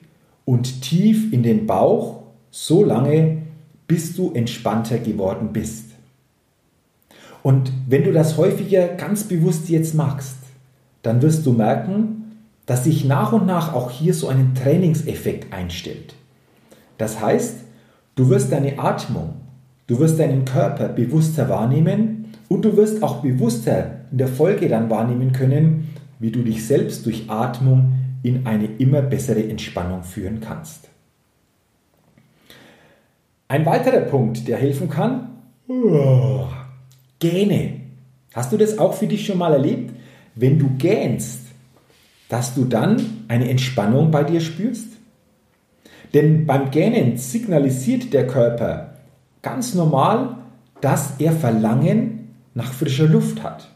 und 0.45 0.83
tief 0.83 1.33
in 1.33 1.43
den 1.43 1.67
Bauch, 1.67 2.23
so 2.51 2.85
lange, 2.85 3.43
bis 3.87 4.17
du 4.17 4.33
entspannter 4.33 4.99
geworden 4.99 5.51
bist. 5.53 5.90
Und 7.43 7.73
wenn 7.89 8.05
du 8.05 8.13
das 8.13 8.37
häufiger 8.37 8.89
ganz 8.89 9.25
bewusst 9.25 9.69
jetzt 9.69 9.95
machst, 9.95 10.37
dann 11.03 11.23
wirst 11.23 11.47
du 11.47 11.53
merken, 11.53 12.37
dass 12.67 12.85
sich 12.85 13.05
nach 13.05 13.33
und 13.33 13.47
nach 13.47 13.73
auch 13.75 13.91
hier 13.91 14.15
so 14.15 14.29
ein 14.29 14.55
Trainingseffekt 14.55 15.53
einstellt. 15.53 16.15
Das 16.99 17.21
heißt, 17.21 17.57
du 18.15 18.29
wirst 18.29 18.53
deine 18.53 18.79
Atmung, 18.79 19.35
du 19.87 19.99
wirst 19.99 20.19
deinen 20.19 20.45
Körper 20.45 20.89
bewusster 20.89 21.49
wahrnehmen 21.49 22.33
und 22.49 22.65
du 22.65 22.77
wirst 22.77 23.03
auch 23.03 23.23
bewusster 23.23 24.03
in 24.13 24.19
der 24.19 24.29
Folge 24.29 24.69
dann 24.69 24.91
wahrnehmen 24.91 25.33
können, 25.33 25.95
wie 26.19 26.31
du 26.31 26.43
dich 26.43 26.67
selbst 26.67 27.07
durch 27.07 27.31
Atmung 27.31 27.93
in 28.23 28.47
eine 28.47 28.67
immer 28.67 29.01
bessere 29.01 29.49
Entspannung 29.49 30.03
führen 30.03 30.41
kannst. 30.41 30.89
Ein 33.49 33.67
weiterer 33.67 34.03
Punkt, 34.03 34.47
der 34.47 34.59
helfen 34.59 34.89
kann, 34.89 35.31
Gähne. 37.21 37.81
Hast 38.35 38.53
du 38.53 38.57
das 38.57 38.79
auch 38.79 38.95
für 38.95 39.07
dich 39.07 39.25
schon 39.25 39.39
mal 39.39 39.53
erlebt? 39.53 39.95
Wenn 40.35 40.59
du 40.59 40.71
gähnst, 40.77 41.41
dass 42.29 42.55
du 42.55 42.65
dann 42.65 43.25
eine 43.29 43.49
Entspannung 43.49 44.11
bei 44.11 44.25
dir 44.25 44.41
spürst? 44.41 44.89
Denn 46.15 46.47
beim 46.47 46.71
Gähnen 46.71 47.17
signalisiert 47.17 48.13
der 48.13 48.27
Körper 48.27 48.95
ganz 49.43 49.75
normal, 49.75 50.37
dass 50.81 51.15
er 51.19 51.33
Verlangen 51.33 52.35
nach 52.55 52.73
frischer 52.73 53.07
Luft 53.07 53.43
hat. 53.43 53.69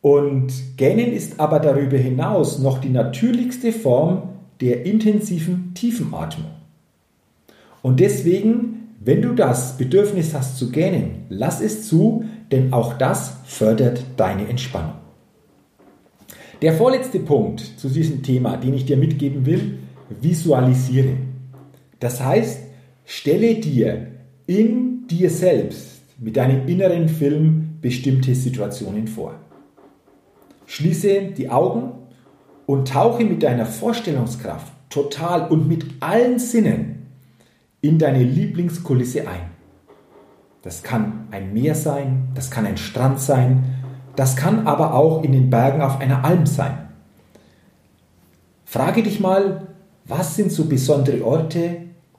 Und 0.00 0.52
Gähnen 0.76 1.12
ist 1.12 1.40
aber 1.40 1.60
darüber 1.60 1.96
hinaus 1.96 2.58
noch 2.58 2.78
die 2.78 2.90
natürlichste 2.90 3.72
Form 3.72 4.34
der 4.60 4.84
intensiven 4.84 5.72
Tiefenatmung. 5.74 6.50
Und 7.82 8.00
deswegen, 8.00 8.83
wenn 9.04 9.20
du 9.20 9.34
das 9.34 9.76
Bedürfnis 9.76 10.32
hast 10.32 10.56
zu 10.56 10.70
gähnen, 10.70 11.26
lass 11.28 11.60
es 11.60 11.86
zu, 11.88 12.24
denn 12.50 12.72
auch 12.72 12.94
das 12.94 13.36
fördert 13.44 14.02
deine 14.16 14.48
Entspannung. 14.48 14.94
Der 16.62 16.72
vorletzte 16.72 17.20
Punkt 17.20 17.60
zu 17.60 17.90
diesem 17.90 18.22
Thema, 18.22 18.56
den 18.56 18.72
ich 18.72 18.86
dir 18.86 18.96
mitgeben 18.96 19.44
will, 19.44 19.78
visualisiere. 20.22 21.16
Das 22.00 22.24
heißt, 22.24 22.60
stelle 23.04 23.56
dir 23.56 24.06
in 24.46 25.06
dir 25.06 25.28
selbst 25.28 26.02
mit 26.18 26.38
deinem 26.38 26.66
inneren 26.66 27.10
Film 27.10 27.76
bestimmte 27.82 28.34
Situationen 28.34 29.06
vor. 29.06 29.34
Schließe 30.64 31.32
die 31.36 31.50
Augen 31.50 31.92
und 32.64 32.88
tauche 32.88 33.24
mit 33.24 33.42
deiner 33.42 33.66
Vorstellungskraft 33.66 34.72
total 34.88 35.50
und 35.50 35.68
mit 35.68 35.84
allen 36.00 36.38
Sinnen 36.38 36.93
in 37.84 37.98
deine 37.98 38.22
Lieblingskulisse 38.22 39.28
ein. 39.28 39.50
Das 40.62 40.82
kann 40.82 41.28
ein 41.30 41.52
Meer 41.52 41.74
sein, 41.74 42.28
das 42.34 42.50
kann 42.50 42.64
ein 42.64 42.78
Strand 42.78 43.20
sein, 43.20 43.64
das 44.16 44.36
kann 44.36 44.66
aber 44.66 44.94
auch 44.94 45.22
in 45.22 45.32
den 45.32 45.50
Bergen 45.50 45.82
auf 45.82 46.00
einer 46.00 46.24
Alm 46.24 46.46
sein. 46.46 46.78
Frage 48.64 49.02
dich 49.02 49.20
mal, 49.20 49.66
was 50.06 50.34
sind 50.34 50.50
so 50.50 50.64
besondere 50.64 51.22
Orte, 51.26 51.76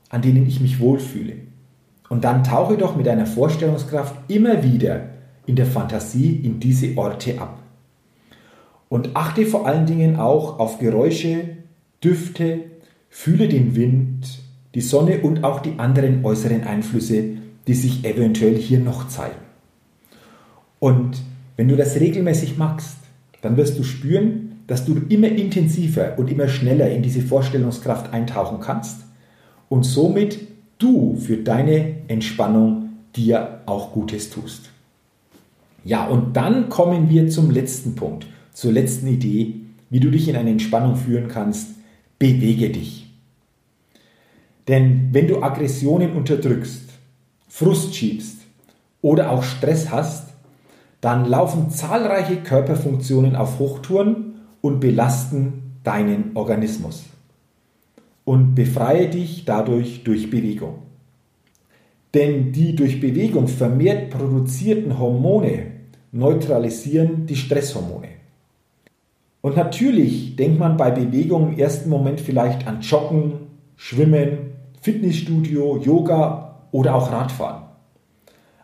an 0.10 0.22
denen 0.22 0.46
ich 0.46 0.62
mich 0.62 0.80
wohlfühle? 0.80 1.34
Und 2.10 2.24
dann 2.24 2.44
tauche 2.44 2.78
doch 2.78 2.96
mit 2.96 3.08
deiner 3.08 3.26
Vorstellungskraft 3.26 4.16
immer 4.28 4.62
wieder 4.62 5.10
in 5.48 5.56
der 5.56 5.66
Fantasie 5.66 6.36
in 6.44 6.60
diese 6.60 6.96
Orte 6.96 7.42
ab. 7.42 7.58
Und 8.88 9.16
achte 9.16 9.48
vor 9.48 9.66
allen 9.66 9.88
Dingen 9.88 10.18
auch 10.18 10.60
auf 10.60 10.78
Geräusche, 10.78 11.58
Düfte, 12.04 12.66
fühle 13.10 13.48
den 13.48 13.76
Wind, 13.76 14.45
die 14.76 14.82
Sonne 14.82 15.22
und 15.22 15.44
auch 15.44 15.62
die 15.62 15.80
anderen 15.80 16.24
äußeren 16.24 16.64
Einflüsse, 16.64 17.24
die 17.66 17.74
sich 17.74 18.06
eventuell 18.06 18.56
hier 18.56 18.80
noch 18.80 19.08
zeigen. 19.08 19.40
Und 20.80 21.18
wenn 21.56 21.70
du 21.70 21.78
das 21.78 22.00
regelmäßig 22.00 22.58
machst, 22.58 22.98
dann 23.42 23.58
wirst 23.58 23.80
du 23.80 23.84
spüren, 23.84 24.62
dass 24.68 24.86
du 24.86 25.02
immer 25.10 25.30
intensiver 25.30 26.18
und 26.18 26.30
immer 26.30 26.48
schneller 26.48 26.90
in 26.90 27.02
diese 27.02 27.22
Vorstellungskraft 27.22 28.14
eintauchen 28.14 28.60
kannst 28.60 29.02
und 29.70 29.84
somit 29.84 30.40
du 30.78 31.16
für 31.16 31.38
deine 31.38 31.96
Entspannung 32.08 32.90
dir 33.16 33.62
auch 33.66 33.94
Gutes 33.94 34.30
tust. 34.30 34.70
Ja, 35.84 36.08
und 36.08 36.36
dann 36.36 36.70
kommen 36.70 37.10
wir 37.10 37.30
zum 37.30 37.52
letzten 37.52 37.96
Punkt, 37.96 38.26
zur 38.52 38.74
letzten 38.74 39.08
Idee, 39.08 39.62
wie 39.90 40.00
du 40.00 40.10
dich 40.10 40.28
in 40.28 40.36
eine 40.36 40.50
Entspannung 40.50 40.96
führen 40.96 41.28
kannst. 41.28 41.70
Bewege 42.18 42.72
dich. 42.72 43.06
Denn 44.68 45.10
wenn 45.12 45.28
du 45.28 45.42
Aggressionen 45.42 46.14
unterdrückst, 46.14 46.90
Frust 47.48 47.96
schiebst 47.96 48.38
oder 49.02 49.32
auch 49.32 49.44
Stress 49.44 49.92
hast, 49.92 50.30
dann 51.02 51.26
laufen 51.26 51.70
zahlreiche 51.70 52.38
Körperfunktionen 52.38 53.36
auf 53.36 53.60
Hochtouren 53.60 54.36
und 54.62 54.80
belasten 54.80 55.78
deinen 55.84 56.32
Organismus. 56.36 57.06
Und 58.24 58.56
befreie 58.56 59.08
dich 59.08 59.46
dadurch 59.46 60.04
durch 60.04 60.32
Bewegung. 60.32 60.80
Denn 62.16 62.52
die 62.52 62.76
durch 62.76 63.00
Bewegung 63.00 63.48
vermehrt 63.48 64.10
produzierten 64.10 64.98
Hormone 64.98 65.68
neutralisieren 66.12 67.28
die 67.28 67.36
Stresshormone. 67.36 68.08
Und 69.42 69.58
natürlich 69.58 70.36
denkt 70.36 70.58
man 70.58 70.78
bei 70.78 70.90
Bewegung 70.90 71.50
im 71.50 71.60
ersten 71.60 71.90
Moment 71.90 72.20
vielleicht 72.20 72.66
an 72.66 72.82
Joggen, 72.82 73.34
Schwimmen, 73.76 74.45
Fitnessstudio, 74.86 75.78
Yoga 75.78 76.60
oder 76.72 76.94
auch 76.94 77.12
Radfahren. 77.12 77.64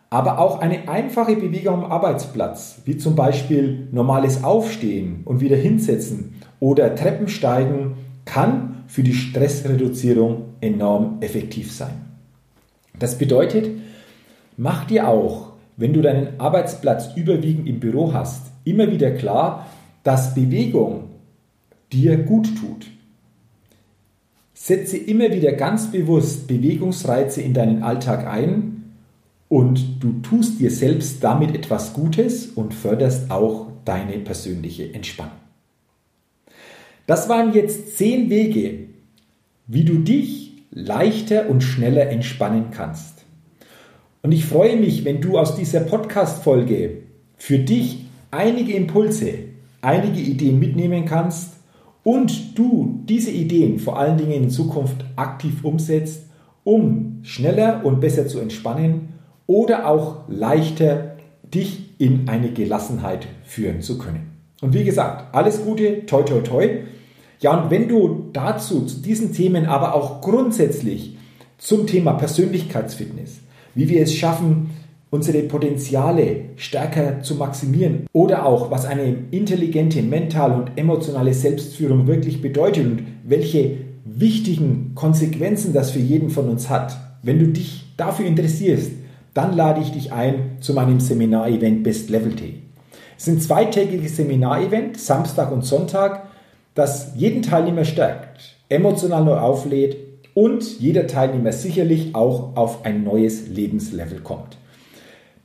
Aber 0.08 0.38
auch 0.38 0.60
eine 0.60 0.88
einfache 0.88 1.34
Bewegung 1.34 1.82
am 1.82 1.90
Arbeitsplatz, 1.90 2.80
wie 2.84 2.96
zum 2.96 3.16
Beispiel 3.16 3.88
normales 3.90 4.44
Aufstehen 4.44 5.22
und 5.24 5.40
wieder 5.40 5.56
hinsetzen 5.56 6.34
oder 6.60 6.94
Treppensteigen, 6.94 7.94
kann 8.24 8.84
für 8.86 9.02
die 9.02 9.14
Stressreduzierung 9.14 10.44
enorm 10.60 11.16
effektiv 11.22 11.72
sein. 11.72 12.02
Das 13.00 13.18
bedeutet, 13.18 13.70
mach 14.56 14.84
dir 14.84 15.08
auch, 15.08 15.54
wenn 15.76 15.92
du 15.92 16.02
deinen 16.02 16.38
Arbeitsplatz 16.38 17.16
überwiegend 17.16 17.66
im 17.66 17.80
Büro 17.80 18.12
hast, 18.12 18.46
immer 18.62 18.88
wieder 18.92 19.10
klar, 19.10 19.66
dass 20.04 20.36
Bewegung 20.36 21.08
dir 21.90 22.16
gut 22.16 22.46
tut. 22.60 22.91
Setze 24.62 24.96
immer 24.96 25.32
wieder 25.32 25.50
ganz 25.54 25.90
bewusst 25.90 26.46
Bewegungsreize 26.46 27.42
in 27.42 27.52
deinen 27.52 27.82
Alltag 27.82 28.28
ein 28.28 28.92
und 29.48 30.00
du 30.00 30.20
tust 30.22 30.60
dir 30.60 30.70
selbst 30.70 31.24
damit 31.24 31.52
etwas 31.52 31.94
Gutes 31.94 32.46
und 32.46 32.72
förderst 32.72 33.28
auch 33.32 33.66
deine 33.84 34.18
persönliche 34.20 34.94
Entspannung. 34.94 35.32
Das 37.08 37.28
waren 37.28 37.52
jetzt 37.52 37.96
zehn 37.96 38.30
Wege, 38.30 38.84
wie 39.66 39.82
du 39.82 39.98
dich 39.98 40.52
leichter 40.70 41.50
und 41.50 41.62
schneller 41.62 42.08
entspannen 42.10 42.66
kannst. 42.70 43.24
Und 44.22 44.30
ich 44.30 44.44
freue 44.44 44.76
mich, 44.76 45.04
wenn 45.04 45.20
du 45.20 45.38
aus 45.38 45.56
dieser 45.56 45.80
Podcast-Folge 45.80 46.98
für 47.36 47.58
dich 47.58 48.04
einige 48.30 48.74
Impulse, 48.74 49.40
einige 49.80 50.20
Ideen 50.20 50.60
mitnehmen 50.60 51.04
kannst 51.04 51.54
und 52.04 52.58
du 52.58 53.00
diese 53.08 53.30
Ideen 53.30 53.78
vor 53.78 53.98
allen 53.98 54.18
Dingen 54.18 54.32
in 54.32 54.50
Zukunft 54.50 55.04
aktiv 55.16 55.64
umsetzt, 55.64 56.26
um 56.64 57.20
schneller 57.22 57.84
und 57.84 58.00
besser 58.00 58.26
zu 58.26 58.40
entspannen 58.40 59.14
oder 59.46 59.88
auch 59.88 60.28
leichter 60.28 61.16
dich 61.42 61.90
in 61.98 62.28
eine 62.28 62.50
Gelassenheit 62.50 63.26
führen 63.44 63.82
zu 63.82 63.98
können. 63.98 64.32
Und 64.60 64.74
wie 64.74 64.84
gesagt, 64.84 65.34
alles 65.34 65.64
Gute, 65.64 66.06
toi 66.06 66.22
toi 66.22 66.40
toi. 66.40 66.78
Ja, 67.40 67.60
und 67.60 67.70
wenn 67.70 67.88
du 67.88 68.30
dazu, 68.32 68.86
zu 68.86 69.00
diesen 69.00 69.32
Themen, 69.32 69.66
aber 69.66 69.94
auch 69.94 70.20
grundsätzlich 70.20 71.16
zum 71.58 71.86
Thema 71.86 72.12
Persönlichkeitsfitness, 72.12 73.40
wie 73.74 73.88
wir 73.88 74.02
es 74.02 74.14
schaffen, 74.14 74.70
unsere 75.12 75.42
Potenziale 75.42 76.36
stärker 76.56 77.20
zu 77.20 77.34
maximieren 77.34 78.06
oder 78.14 78.46
auch, 78.46 78.70
was 78.70 78.86
eine 78.86 79.14
intelligente 79.30 80.02
mentale 80.02 80.54
und 80.54 80.70
emotionale 80.76 81.34
Selbstführung 81.34 82.06
wirklich 82.06 82.40
bedeutet 82.40 82.86
und 82.86 83.02
welche 83.22 83.76
wichtigen 84.06 84.92
Konsequenzen 84.94 85.74
das 85.74 85.90
für 85.90 85.98
jeden 85.98 86.30
von 86.30 86.48
uns 86.48 86.70
hat. 86.70 86.96
Wenn 87.22 87.38
du 87.38 87.48
dich 87.48 87.84
dafür 87.98 88.24
interessierst, 88.24 88.90
dann 89.34 89.54
lade 89.54 89.82
ich 89.82 89.92
dich 89.92 90.12
ein 90.12 90.56
zu 90.60 90.72
meinem 90.72 90.98
Seminarevent 90.98 91.82
Best 91.82 92.08
Level 92.08 92.32
Day. 92.32 92.62
Es 93.18 93.28
ist 93.28 93.34
ein 93.34 93.40
zweitägiges 93.40 94.16
Seminarevent, 94.16 94.98
Samstag 94.98 95.52
und 95.52 95.66
Sonntag, 95.66 96.28
das 96.74 97.12
jeden 97.16 97.42
Teilnehmer 97.42 97.84
stärkt, 97.84 98.56
emotional 98.70 99.24
neu 99.24 99.36
auflädt 99.36 99.98
und 100.32 100.80
jeder 100.80 101.06
Teilnehmer 101.06 101.52
sicherlich 101.52 102.14
auch 102.14 102.56
auf 102.56 102.86
ein 102.86 103.04
neues 103.04 103.48
Lebenslevel 103.48 104.20
kommt. 104.20 104.56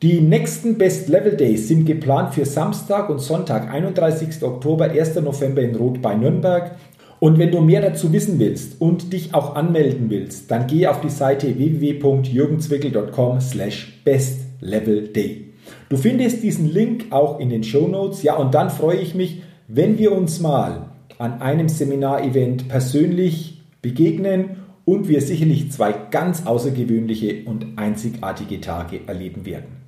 Die 0.03 0.21
nächsten 0.21 0.77
Best 0.77 1.09
Level 1.09 1.35
Days 1.35 1.69
sind 1.69 1.85
geplant 1.85 2.35
für 2.35 2.45
Samstag 2.45 3.09
und 3.09 3.17
Sonntag, 3.17 3.73
31. 3.73 4.43
Oktober, 4.43 4.91
1. 4.91 5.15
November 5.15 5.63
in 5.63 5.75
Rot 5.75 6.03
bei 6.03 6.13
Nürnberg 6.13 6.75
Und 7.19 7.39
wenn 7.39 7.49
du 7.49 7.61
mehr 7.61 7.81
dazu 7.81 8.13
wissen 8.13 8.37
willst 8.37 8.79
und 8.79 9.11
dich 9.11 9.33
auch 9.33 9.55
anmelden 9.55 10.11
willst, 10.11 10.51
dann 10.51 10.67
geh 10.67 10.85
auf 10.85 11.01
die 11.01 11.09
Seite 11.09 11.57
www.jürgenzwickel.com 11.57 13.41
slash 13.41 14.03
bestlevelday. 14.05 15.45
Du 15.89 15.97
findest 15.97 16.43
diesen 16.43 16.71
Link 16.71 17.05
auch 17.09 17.39
in 17.39 17.49
den 17.49 17.63
Show 17.63 17.87
Notes. 17.87 18.21
Ja, 18.21 18.35
und 18.35 18.53
dann 18.53 18.69
freue 18.69 18.97
ich 18.97 19.15
mich, 19.15 19.41
wenn 19.67 19.97
wir 19.97 20.11
uns 20.11 20.39
mal 20.39 20.91
an 21.17 21.41
einem 21.41 21.69
Seminarevent 21.69 22.67
persönlich 22.67 23.63
begegnen 23.81 24.57
und 24.85 25.07
wir 25.07 25.21
sicherlich 25.21 25.71
zwei 25.71 25.91
ganz 25.91 26.45
außergewöhnliche 26.45 27.45
und 27.45 27.79
einzigartige 27.79 28.61
Tage 28.61 28.99
erleben 29.07 29.43
werden. 29.47 29.86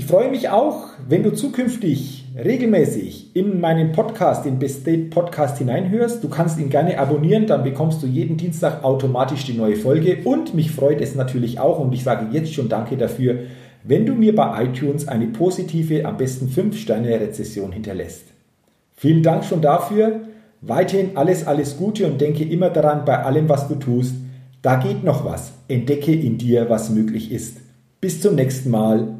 Ich 0.00 0.06
freue 0.06 0.30
mich 0.30 0.48
auch, 0.48 0.86
wenn 1.10 1.22
du 1.22 1.30
zukünftig 1.30 2.24
regelmäßig 2.34 3.36
in 3.36 3.60
meinen 3.60 3.92
Podcast, 3.92 4.46
den 4.46 4.58
Best 4.58 4.86
Date 4.86 5.10
Podcast 5.10 5.58
hineinhörst. 5.58 6.24
Du 6.24 6.30
kannst 6.30 6.58
ihn 6.58 6.70
gerne 6.70 6.98
abonnieren, 6.98 7.46
dann 7.46 7.64
bekommst 7.64 8.02
du 8.02 8.06
jeden 8.06 8.38
Dienstag 8.38 8.82
automatisch 8.82 9.44
die 9.44 9.52
neue 9.52 9.76
Folge. 9.76 10.20
Und 10.24 10.54
mich 10.54 10.70
freut 10.70 11.02
es 11.02 11.16
natürlich 11.16 11.60
auch, 11.60 11.78
und 11.78 11.92
ich 11.92 12.02
sage 12.02 12.28
jetzt 12.32 12.54
schon 12.54 12.70
Danke 12.70 12.96
dafür, 12.96 13.40
wenn 13.84 14.06
du 14.06 14.14
mir 14.14 14.34
bei 14.34 14.64
iTunes 14.64 15.06
eine 15.06 15.26
positive, 15.26 16.06
am 16.06 16.16
besten 16.16 16.48
5-Sterne-Rezession 16.48 17.70
hinterlässt. 17.70 18.24
Vielen 18.94 19.22
Dank 19.22 19.44
schon 19.44 19.60
dafür. 19.60 20.22
Weiterhin 20.62 21.18
alles, 21.18 21.46
alles 21.46 21.76
Gute 21.76 22.06
und 22.06 22.22
denke 22.22 22.44
immer 22.44 22.70
daran, 22.70 23.04
bei 23.04 23.22
allem, 23.22 23.50
was 23.50 23.68
du 23.68 23.74
tust, 23.74 24.14
da 24.62 24.76
geht 24.76 25.04
noch 25.04 25.26
was. 25.26 25.52
Entdecke 25.68 26.14
in 26.14 26.38
dir, 26.38 26.70
was 26.70 26.88
möglich 26.88 27.30
ist. 27.30 27.58
Bis 28.00 28.22
zum 28.22 28.34
nächsten 28.34 28.70
Mal 28.70 29.19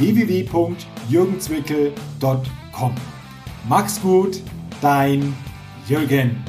www.jürgenzwickel.com. 0.00 2.94
Mach's 3.68 4.00
gut, 4.00 4.40
dein 4.80 5.36
Jürgen. 5.86 6.42